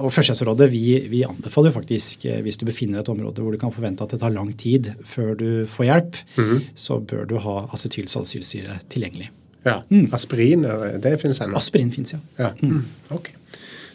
[0.00, 3.72] og Førstehjelpsrådet vi, vi anbefaler faktisk, eh, hvis du befinner et område hvor du kan
[3.74, 6.62] forvente at det tar lang tid før du får hjelp, Mhm.
[6.74, 9.28] så bør du ha acetylsalicylsyre tilgjengelig.
[9.66, 9.82] Ja.
[10.16, 11.56] Aspirin, er det- finnes ennå.
[11.56, 12.18] Aspirin finnes, ja.
[12.38, 12.50] Ja.
[12.62, 12.84] Mm.
[13.10, 13.28] Ok.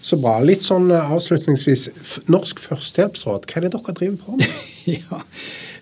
[0.05, 0.39] Så bra.
[0.39, 1.89] Litt sånn eh, avslutningsvis.
[2.29, 4.47] Norsk førstehjelpsråd, hva er det dere driver på med?
[4.86, 5.21] Ja,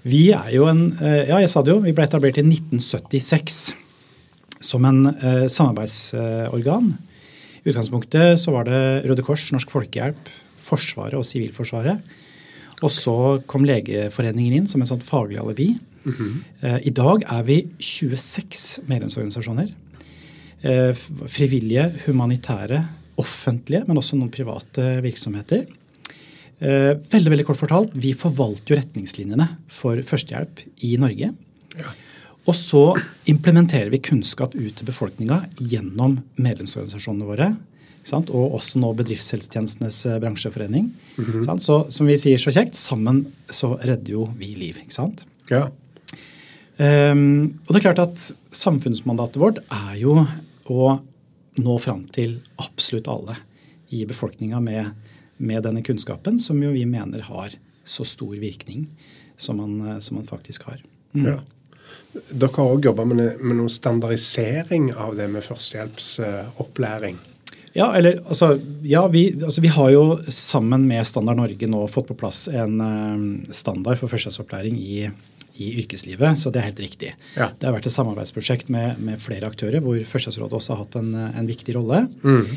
[0.06, 1.82] vi er jo en eh, Ja, jeg sa det jo.
[1.84, 3.73] Vi ble etablert i 1976
[4.63, 6.93] som en eh, samarbeidsorgan.
[7.63, 10.32] I utgangspunktet så var det Røde Kors, Norsk Folkehjelp,
[10.63, 12.02] Forsvaret og Sivilforsvaret.
[12.84, 13.15] Og så
[13.47, 15.69] kom Legeforeningen inn som en sånn faglig alibi.
[16.63, 19.71] eh, I dag er vi 26 medlemsorganisasjoner.
[20.63, 20.91] Eh,
[21.28, 22.82] frivillige, humanitære,
[23.19, 25.65] offentlige, men også noen private virksomheter.
[26.63, 31.34] Eh, veldig veldig kort fortalt, Vi forvalter jo retningslinjene for førstehjelp i Norge.
[32.43, 32.82] Og så
[33.32, 37.53] implementerer vi kunnskap ut til befolkninga gjennom medlemsorganisasjonene våre.
[38.01, 38.34] ikke sant?
[38.36, 40.89] Og også nå Bedriftshelsetjenestenes eh, bransjeforening.
[41.15, 41.63] ikke sant?
[41.63, 44.82] Så som vi sier så kjekt, sammen så redder jo vi liv.
[44.84, 45.23] ikke sant?
[45.51, 45.69] Ja.
[46.73, 48.21] Um, og det er klart at
[48.53, 50.17] Samfunnsmandatet vårt er jo
[50.73, 50.93] å
[51.62, 53.38] nå fram til absolutt alle
[53.93, 54.89] i befolkninga med,
[55.38, 58.88] med denne kunnskapen, som jo vi mener har så stor virkning
[59.38, 60.84] som man, som man faktisk har.
[61.13, 61.39] ja.
[62.13, 67.17] Dere har òg jobba med, med noe standardisering av det med førstehjelpsopplæring.
[67.74, 68.52] Ja, eller altså,
[68.86, 72.78] ja, vi, altså, vi, har jo sammen med Standard Norge nå fått på plass en
[72.78, 75.08] uh, standard for førstehjelpsopplæring i,
[75.58, 77.15] i, yrkeslivet, så det er helt riktig.
[77.34, 77.50] Ja.
[77.58, 81.12] Det har vært et samarbeidsprosjekt med, med flere aktører hvor Førstehjelpsrådet også har hatt en,
[81.34, 82.06] en viktig rolle.
[82.22, 82.54] Mm.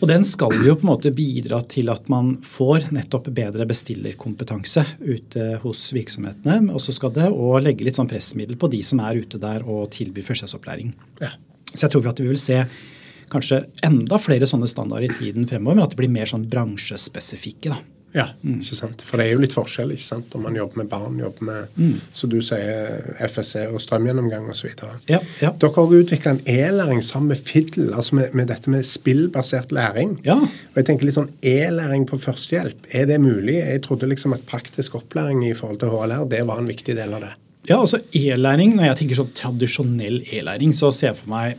[0.00, 4.84] Og den skal jo på en måte bidra til at man får nettopp bedre bestillerkompetanse
[5.04, 6.72] ute hos virksomhetene.
[6.72, 9.66] Og så skal det òg legge litt sånn pressmiddel på de som er ute der
[9.68, 10.94] og tilbyr førstehjelpsopplæring.
[11.20, 11.34] Ja.
[11.74, 12.62] Så jeg tror at vi vil se
[13.30, 17.76] kanskje enda flere sånne standarder i tiden fremover, men at det blir mer sånn bransjespesifikke.
[17.76, 17.99] da.
[18.16, 19.02] Ja, ikke sant?
[19.06, 20.34] for det er jo litt forskjell ikke sant?
[20.34, 21.92] om man jobber med barn, jobber med mm.
[22.16, 24.72] som du sier, FSC og strømgjennomgang osv.
[25.10, 25.52] Ja, ja.
[25.52, 30.16] Dere har utvikla en e-læring sammen med Fiddle, altså med, med, dette med spillbasert læring.
[30.26, 30.40] Ja.
[30.40, 33.60] Og jeg tenker litt sånn E-læring på førstehjelp, er det mulig?
[33.60, 37.14] Jeg trodde liksom at praktisk opplæring i forhold til HLR det var en viktig del
[37.16, 37.32] av det.
[37.68, 41.58] Ja, altså e-læring, Når jeg tenker sånn tradisjonell e-læring, så ser jeg for meg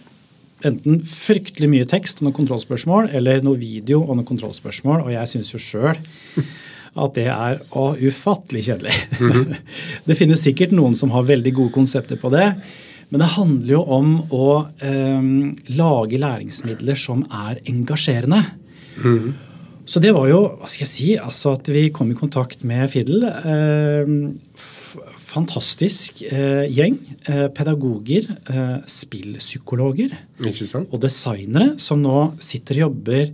[0.67, 5.05] enten fryktelig mye tekst og noen kontrollspørsmål, eller noe video og noen kontrollspørsmål.
[5.05, 5.99] Og jeg syns jo sjøl
[7.01, 8.95] at det er å, ufattelig kjedelig.
[9.19, 9.55] Mm -hmm.
[10.07, 12.55] det finnes sikkert noen som har veldig gode konsepter på det.
[13.09, 15.21] Men det handler jo om å eh,
[15.75, 18.43] lage læringsmidler som er engasjerende.
[19.03, 19.33] Mm -hmm.
[19.85, 22.89] Så det var jo hva skal jeg si, altså at vi kom i kontakt med
[22.91, 23.27] Fiddle.
[23.27, 24.07] Eh,
[25.31, 26.97] fantastisk eh, gjeng.
[27.29, 30.13] Eh, pedagoger, eh, spillpsykologer
[30.83, 33.31] og designere som nå sitter og jobber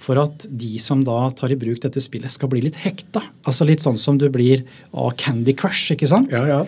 [0.00, 3.20] for at de som da tar i bruk dette spillet, skal bli litt hekta.
[3.44, 4.64] Altså litt sånn som du blir
[4.96, 6.32] av Candy Crush, ikke sant?
[6.32, 6.62] Ja, ja.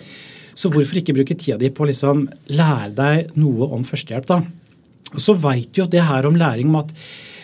[0.53, 4.43] Så hvorfor ikke bruke tida di på å liksom lære deg noe om førstehjelp, da?
[5.13, 6.93] Og så veit jo det her om læring om at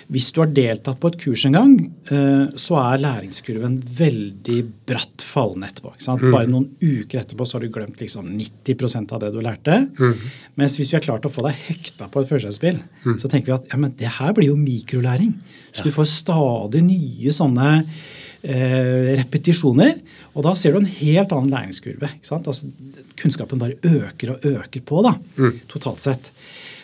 [0.09, 1.73] hvis du har deltatt på et kurs en gang,
[2.09, 5.92] eh, så er læringskurven veldig bratt fallende etterpå.
[6.01, 6.23] Mm.
[6.33, 9.77] Bare noen uker etterpå så har du glemt liksom 90% av det du lærte.
[9.99, 10.23] Mm.
[10.61, 13.18] Mens hvis vi har klart å få deg hekta på et førstehjelpsspill, mm.
[13.21, 15.35] så tenker vi at ja, men det her blir jo mikrolæring.
[15.75, 15.90] Så ja.
[15.90, 19.92] du får stadig nye sånne eh, repetisjoner.
[20.33, 22.14] Og da ser du en helt annen læringskurve.
[22.33, 22.73] Altså,
[23.21, 25.61] kunnskapen bare øker og øker på da, mm.
[25.68, 26.33] totalt sett.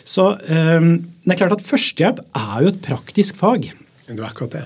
[0.05, 0.89] Så um,
[1.25, 3.71] det er klart at førstehjelp er jo et praktisk fag.
[4.05, 4.65] Det er akkurat det.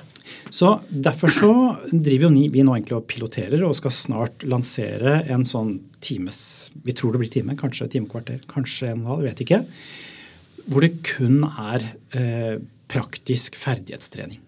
[0.49, 1.51] Så Derfor så
[1.91, 6.95] driver jo vi nå egentlig og piloterer og skal snart lansere en sånn times Vi
[6.95, 9.61] tror det blir time, kanskje et timekvarter, kanskje en og en halv, vet ikke.
[10.69, 11.85] Hvor det kun er
[12.17, 14.39] eh, praktisk ferdighetstrening.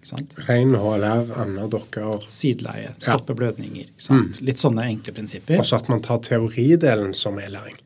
[0.47, 3.39] Ren HLR, ender dokker Sideleie, stoppe ja.
[3.41, 3.91] blødninger.
[4.09, 4.27] Mm.
[4.47, 5.59] Litt sånne enkle prinsipper.
[5.61, 7.77] Og så at man tar teoridelen som e-læring.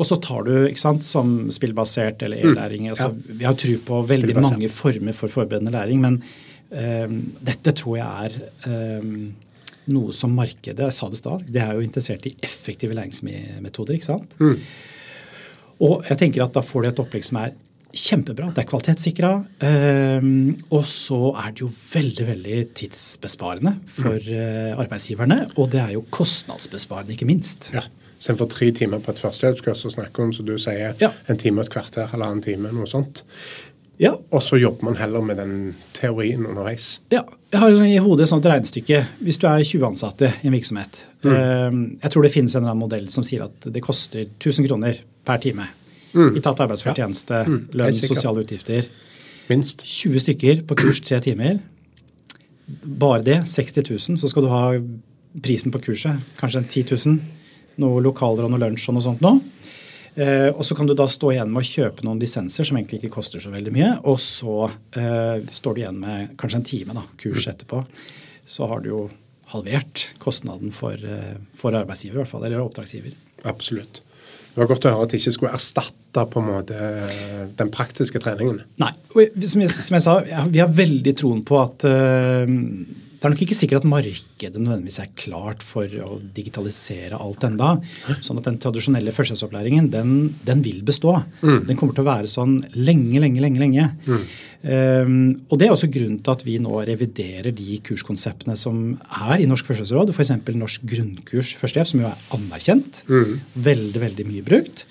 [0.00, 2.52] Og så tar du ikke sant, som spillbasert eller mm.
[2.52, 2.88] e-læring.
[2.92, 3.38] Altså, ja.
[3.40, 6.20] Vi har tro på veldig mange former for forberedende læring, men
[6.70, 9.34] um, dette tror jeg er um,
[9.92, 13.98] noe som markedet jeg sa det stad, det er jo interessert i effektive læringsmetoder.
[13.98, 14.38] ikke sant?
[14.40, 14.56] Mm.
[15.82, 17.54] Og jeg tenker at da får du et opplegg som er
[17.92, 18.48] kjempebra.
[18.54, 19.32] Det er kvalitetssikra.
[20.22, 25.42] Um, og så er det jo veldig veldig tidsbesparende for uh, arbeidsgiverne.
[25.58, 27.68] Og det er jo kostnadsbesparende, ikke minst.
[27.74, 27.84] Ja.
[28.22, 31.08] Istedenfor tre timer på et førstehjelpskurs å snakke om, som du sier, ja.
[31.26, 33.24] en time et kvarter, halvannen time, noe sånt.
[33.98, 34.12] Ja.
[34.30, 35.56] Og så jobber man heller med den
[35.96, 37.00] teorien underveis.
[37.10, 37.24] Ja.
[37.50, 39.00] Jeg har i hodet et sånt regnestykke.
[39.26, 41.32] Hvis du er 20 ansatte i en virksomhet mm.
[41.32, 44.70] Ehm, jeg tror det finnes en eller annen modell som sier at det koster 1000
[44.70, 45.66] kroner per time
[46.14, 46.30] mm.
[46.38, 47.50] i tapt arbeidsfortjeneste, ja.
[47.50, 47.60] mm.
[47.82, 48.86] lønn, sosiale utgifter.
[49.50, 49.82] Minst.
[49.82, 51.58] 20 stykker på kurs tre timer.
[52.86, 54.22] Bare det, 60 000.
[54.22, 54.64] Så skal du ha
[55.42, 57.41] prisen på kurset, kanskje 10 000
[57.80, 59.36] noe lokaler og noe lunsj og noe sånt nå.
[60.14, 63.00] Eh, og så kan du da stå igjen med å kjøpe noen lisenser som egentlig
[63.00, 63.90] ikke koster så veldig mye.
[64.10, 67.80] Og så eh, står du igjen med kanskje en time da, kurs etterpå.
[68.44, 69.02] Så har du jo
[69.54, 73.16] halvert kostnaden for, eh, for arbeidsgiver, i hvert fall, eller oppdragsgiver.
[73.48, 74.02] Absolutt.
[74.52, 76.88] Det var godt å høre at det ikke skulle erstatte på en måte
[77.56, 78.60] den praktiske treningen.
[78.82, 78.90] Nei.
[79.48, 80.18] Som jeg, som jeg sa,
[80.52, 82.44] vi har veldig troen på at uh,
[83.22, 87.76] det er nok ikke sikkert at markedet nødvendigvis er klart for å digitalisere alt enda.
[88.18, 91.20] Sånn at den tradisjonelle førstehjelpsopplæringen, den, den, vil bestå.
[91.38, 91.60] Mm.
[91.68, 93.60] Den kommer til å være sånn lenge, lenge, lenge.
[93.62, 93.84] lenge.
[94.08, 94.24] Mm.
[94.62, 95.14] Um,
[95.46, 98.80] og Det er også grunnen til at vi nå reviderer de kurskonseptene som
[99.30, 100.10] er i Norsk førstehjelpsråd.
[100.10, 100.34] F.eks.
[100.58, 103.04] Norsk grunnkurs førstehjelp, som jo er anerkjent.
[103.06, 103.38] Mm.
[103.68, 104.82] Veldig, veldig mye brukt.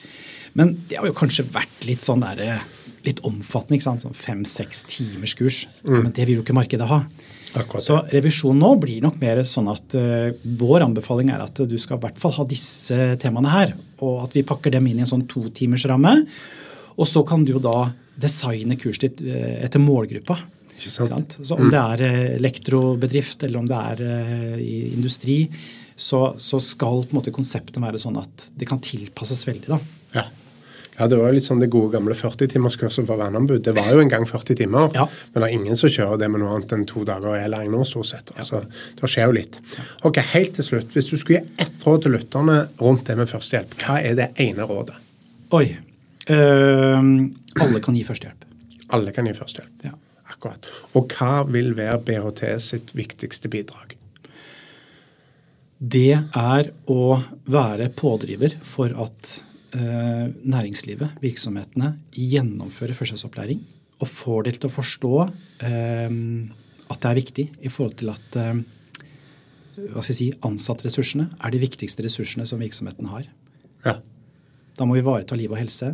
[0.56, 2.64] Men det har jo kanskje vært litt sånn der,
[3.04, 3.76] litt omfattende.
[3.76, 4.08] ikke sant?
[4.08, 5.66] Sånn Fem-seks timers kurs.
[5.84, 6.00] Mm.
[6.00, 7.04] Men det vil jo ikke markedet ha.
[7.58, 7.84] Akkurat.
[7.84, 12.00] Så revisjonen nå blir nok mer sånn at uh, vår anbefaling er at du skal
[12.00, 13.76] i hvert fall ha disse temaene her.
[14.06, 16.16] Og at vi pakker dem inn i en sånn totimersramme.
[16.98, 20.40] Og så kan du jo da designe kurset ditt uh, etter målgruppa.
[20.78, 21.38] Ikke sant?
[21.44, 21.72] Så om mm.
[21.74, 25.44] det er uh, elektrobedrift eller om det er i industri,
[26.02, 29.68] så, så, skal på en måte konseptet være sånn at det kan tilpasses veldig.
[29.70, 29.82] da.
[30.16, 30.24] Ja.
[31.00, 33.62] Ja, Det var jo litt sånn det gode gamle 40-timerskurset for verneombud.
[33.64, 35.08] Det var jo en gang 40 timer, Ja.
[35.34, 37.84] men det er ingen som kjører det med noe annet enn to dager e-læring nå,
[37.88, 38.32] stort sett.
[38.38, 38.62] Altså,
[38.96, 39.60] Det skjer jo litt.
[40.04, 43.28] Ok, Helt til slutt, hvis du skulle gi ett råd til lytterne rundt det med
[43.32, 44.96] førstehjelp, hva er det ene rådet?
[45.52, 45.78] Oi.
[46.28, 48.46] Ehm, alle kan gi førstehjelp.
[48.92, 49.84] Alle kan gi førstehjelp.
[49.84, 49.92] Ja.
[50.30, 50.66] Akkurat.
[50.96, 53.96] Og hva vil være BHT sitt viktigste bidrag?
[55.82, 63.62] Det er å være pådriver for at næringslivet, virksomhetene, gjennomfører førstehjelpsopplæring
[64.02, 65.16] og får det til å forstå
[65.68, 66.14] eh,
[66.92, 68.62] at det er viktig i forhold til at eh,
[69.82, 73.28] hva skal jeg si, ansattressursene er de viktigste ressursene som virksomheten har.
[73.86, 73.98] Ja.
[74.78, 75.94] Da må vi ivareta liv og helse.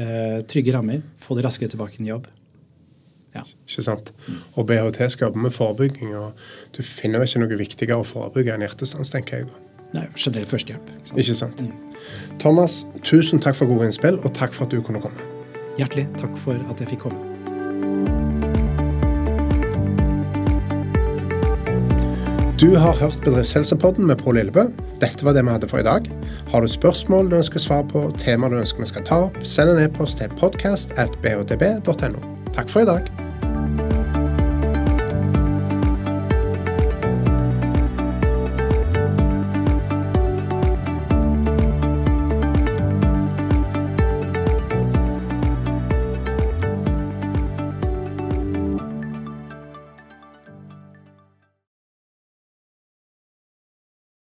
[0.00, 1.02] Eh, trygge rammer.
[1.20, 2.28] Få det raskere tilbake i jobb.
[3.36, 3.44] Ja.
[3.44, 4.10] Ikke sant?
[4.58, 6.38] Og BHT skal jobbe med forebygging, og
[6.74, 9.50] du finner ikke noe viktigere å forebygge enn hjertestans, tenker jeg.
[9.52, 9.69] da.
[9.94, 10.90] Nei, generell førstehjelp.
[10.90, 11.18] ikke sant?
[11.18, 11.64] Ikke sant?
[12.40, 15.26] Thomas, tusen takk for gode innspill, og takk for at du kunne komme.
[15.78, 17.26] Hjertelig takk for at jeg fikk komme.
[22.60, 24.66] Du har hørt Bedriftshelsepodden med Pål Lillebø.
[25.00, 26.10] Dette var det vi hadde for i dag.
[26.52, 29.72] Har du spørsmål du ønsker svar på, tema du ønsker vi skal ta opp, send
[29.72, 32.20] en e-post til podcast at bhdb.no.
[32.52, 33.08] Takk for i dag.